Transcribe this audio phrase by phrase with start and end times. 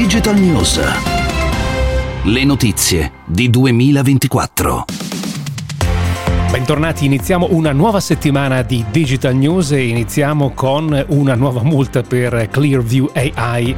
[0.00, 0.80] Digital News.
[2.22, 4.86] Le notizie di 2024.
[6.50, 12.48] Bentornati, iniziamo una nuova settimana di Digital News e iniziamo con una nuova multa per
[12.50, 13.76] Clearview AI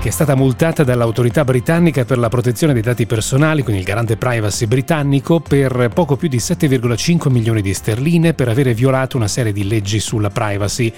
[0.00, 4.16] che è stata multata dall'autorità britannica per la protezione dei dati personali, quindi il garante
[4.16, 9.52] privacy britannico, per poco più di 7,5 milioni di sterline per avere violato una serie
[9.52, 10.90] di leggi sulla privacy.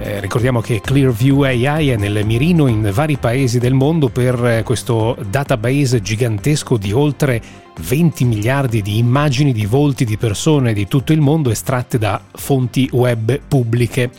[0.00, 5.16] Eh, ricordiamo che Clearview AI è nel mirino in vari paesi del mondo per questo
[5.28, 7.42] database gigantesco di oltre
[7.80, 12.88] 20 miliardi di immagini di volti di persone di tutto il mondo estratte da fonti
[12.92, 14.10] web pubbliche.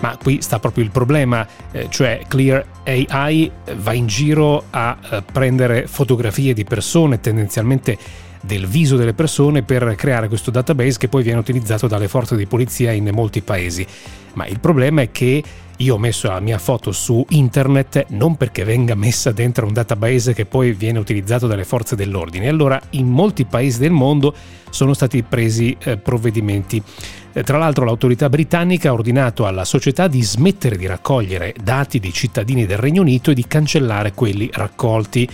[0.00, 5.22] Ma qui sta proprio il problema, eh, cioè Clear AI va in giro a eh,
[5.30, 7.98] prendere fotografie di persone, tendenzialmente
[8.44, 12.46] del viso delle persone, per creare questo database che poi viene utilizzato dalle forze di
[12.46, 13.86] polizia in molti paesi.
[14.34, 15.42] Ma il problema è che
[15.78, 20.32] io ho messo la mia foto su internet non perché venga messa dentro un database
[20.32, 22.48] che poi viene utilizzato dalle forze dell'ordine.
[22.48, 24.34] Allora in molti paesi del mondo
[24.70, 26.80] sono stati presi eh, provvedimenti.
[27.32, 32.12] Eh, tra l'altro l'autorità britannica ha ordinato alla società di smettere di raccogliere dati dei
[32.12, 35.28] cittadini del Regno Unito e di cancellare quelli raccolti.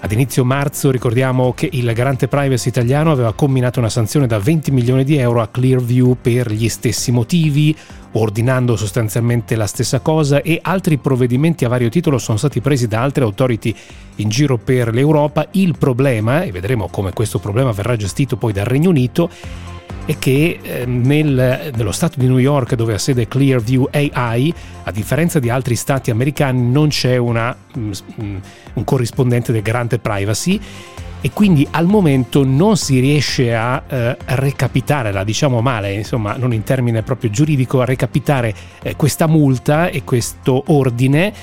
[0.00, 4.70] Ad inizio marzo ricordiamo che il garante privacy italiano aveva comminato una sanzione da 20
[4.70, 7.76] milioni di euro a Clearview per gli stessi motivi,
[8.12, 13.02] ordinando sostanzialmente la stessa cosa e altri provvedimenti a vario titolo sono stati presi da
[13.02, 13.74] altre autority
[14.16, 15.48] in giro per l'Europa.
[15.52, 19.28] Il problema, e vedremo come questo problema verrà gestito poi dal Regno Unito,
[20.08, 24.90] è che eh, nel, nello stato di New York dove ha sede Clearview AI, a
[24.90, 27.90] differenza di altri stati americani, non c'è una, mm,
[28.22, 28.36] mm,
[28.72, 30.58] un corrispondente del garante privacy
[31.20, 36.54] e quindi al momento non si riesce a eh, recapitare, la diciamo male, insomma non
[36.54, 41.34] in termine proprio giuridico, a recapitare eh, questa multa e questo ordine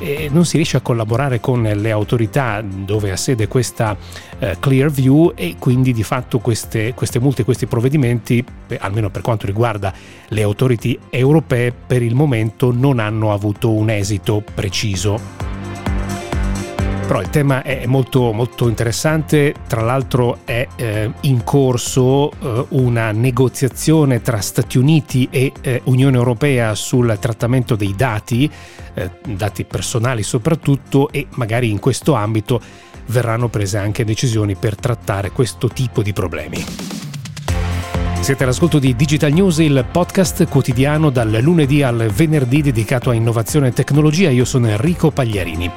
[0.00, 3.96] e non si riesce a collaborare con le autorità dove ha sede questa
[4.38, 8.42] eh, Clearview e quindi di fatto queste, queste multe, questi provvedimenti,
[8.78, 9.92] almeno per quanto riguarda
[10.28, 15.49] le autority europee, per il momento non hanno avuto un esito preciso.
[17.10, 23.10] Però il tema è molto, molto interessante, tra l'altro è eh, in corso eh, una
[23.10, 28.48] negoziazione tra Stati Uniti e eh, Unione Europea sul trattamento dei dati,
[28.94, 32.60] eh, dati personali soprattutto, e magari in questo ambito
[33.06, 36.64] verranno prese anche decisioni per trattare questo tipo di problemi.
[38.20, 43.66] Siete all'ascolto di Digital News, il podcast quotidiano dal lunedì al venerdì dedicato a innovazione
[43.66, 44.30] e tecnologia.
[44.30, 45.72] Io sono Enrico Pagliarini.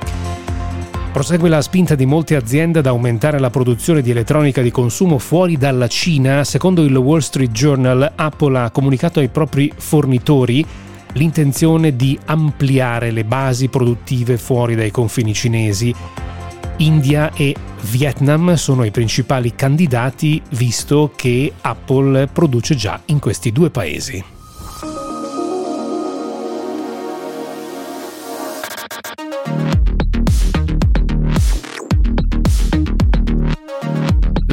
[1.14, 5.58] Prosegue la spinta di molte aziende ad aumentare la produzione di elettronica di consumo fuori
[5.58, 6.44] dalla Cina.
[6.44, 10.66] Secondo il Wall Street Journal, Apple ha comunicato ai propri fornitori
[11.14, 15.94] l'intenzione di ampliare le basi produttive fuori dai confini cinesi.
[16.78, 17.56] India e
[17.92, 24.43] Vietnam sono i principali candidati visto che Apple produce già in questi due paesi.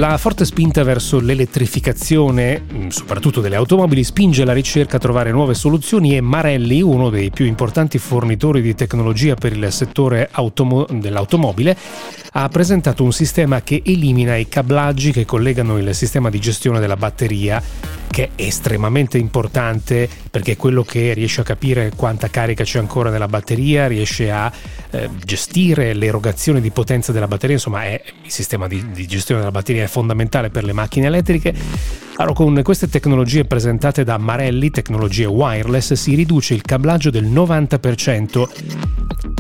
[0.01, 5.53] La forte spinta verso l'elettrificazione, mm, soprattutto delle automobili, spinge la ricerca a trovare nuove
[5.53, 11.77] soluzioni e Marelli, uno dei più importanti fornitori di tecnologia per il settore automo- dell'automobile,
[12.33, 16.97] ha presentato un sistema che elimina i cablaggi che collegano il sistema di gestione della
[16.97, 17.63] batteria
[18.11, 23.09] che è estremamente importante perché è quello che riesce a capire quanta carica c'è ancora
[23.09, 24.53] nella batteria, riesce a
[24.91, 29.53] eh, gestire l'erogazione di potenza della batteria, insomma è, il sistema di, di gestione della
[29.53, 31.55] batteria è fondamentale per le macchine elettriche.
[32.21, 38.47] Allora, con queste tecnologie presentate da Marelli, tecnologie wireless, si riduce il cablaggio del 90%,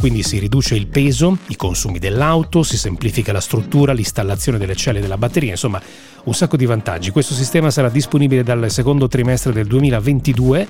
[0.00, 5.02] quindi si riduce il peso, i consumi dell'auto, si semplifica la struttura, l'installazione delle celle
[5.02, 5.78] della batteria, insomma
[6.24, 7.10] un sacco di vantaggi.
[7.10, 10.66] Questo sistema sarà disponibile dal secondo trimestre del 2022,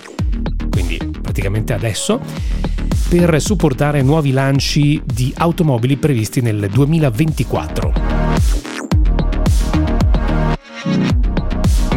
[0.69, 2.21] quindi praticamente adesso,
[3.09, 8.41] per supportare nuovi lanci di automobili previsti nel 2024.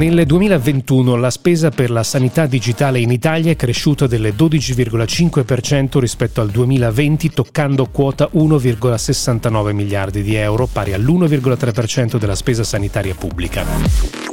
[0.04, 6.42] Nel 2021 la spesa per la sanità digitale in Italia è cresciuta del 12,5% rispetto
[6.42, 14.33] al 2020, toccando quota 1,69 miliardi di euro, pari all'1,3% della spesa sanitaria pubblica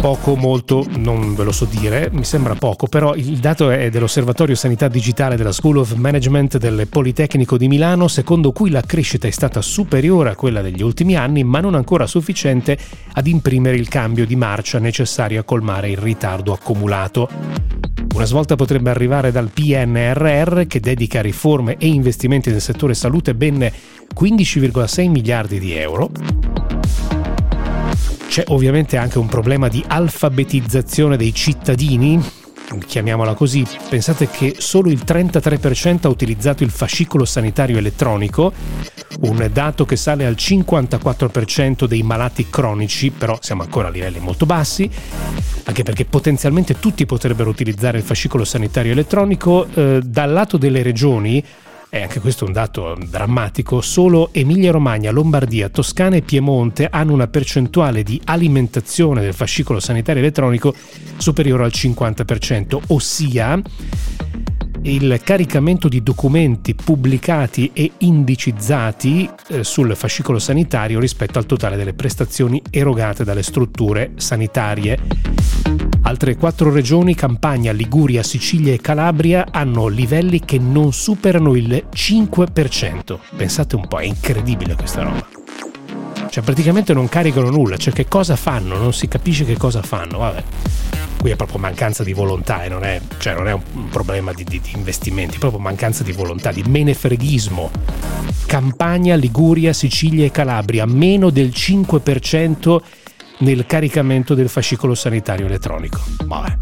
[0.00, 4.54] poco, molto, non ve lo so dire, mi sembra poco, però il dato è dell'Osservatorio
[4.54, 9.30] Sanità Digitale della School of Management del Politecnico di Milano, secondo cui la crescita è
[9.30, 12.78] stata superiore a quella degli ultimi anni, ma non ancora sufficiente
[13.12, 17.28] ad imprimere il cambio di marcia necessario a colmare il ritardo accumulato.
[18.14, 23.70] Una svolta potrebbe arrivare dal PNRR che dedica riforme e investimenti nel settore salute ben
[24.18, 26.79] 15,6 miliardi di euro.
[28.30, 32.22] C'è ovviamente anche un problema di alfabetizzazione dei cittadini,
[32.78, 38.52] chiamiamola così, pensate che solo il 33% ha utilizzato il fascicolo sanitario elettronico,
[39.22, 44.46] un dato che sale al 54% dei malati cronici, però siamo ancora a livelli molto
[44.46, 44.88] bassi,
[45.64, 49.66] anche perché potenzialmente tutti potrebbero utilizzare il fascicolo sanitario elettronico.
[49.74, 51.44] Eh, dal lato delle regioni,
[51.92, 57.26] e anche questo è un dato drammatico, solo Emilia-Romagna, Lombardia, Toscana e Piemonte hanno una
[57.26, 60.72] percentuale di alimentazione del fascicolo sanitario elettronico
[61.16, 63.60] superiore al 50%, ossia
[64.82, 71.92] il caricamento di documenti pubblicati e indicizzati eh, sul fascicolo sanitario rispetto al totale delle
[71.92, 74.98] prestazioni erogate dalle strutture sanitarie.
[76.02, 83.18] Altre quattro regioni, Campania, Liguria, Sicilia e Calabria, hanno livelli che non superano il 5%.
[83.36, 85.28] Pensate un po', è incredibile questa roba.
[86.30, 88.78] Cioè praticamente non caricano nulla, cioè che cosa fanno?
[88.78, 92.82] Non si capisce che cosa fanno, vabbè qui è proprio mancanza di volontà e non
[92.82, 96.50] è, cioè non è un problema di, di, di investimenti, è proprio mancanza di volontà,
[96.50, 97.70] di menefreghismo.
[98.46, 102.78] Campania, Liguria, Sicilia e Calabria, meno del 5%
[103.38, 106.00] nel caricamento del fascicolo sanitario elettronico.
[106.24, 106.56] Vabbè.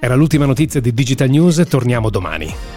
[0.00, 2.73] Era l'ultima notizia di Digital News, torniamo domani.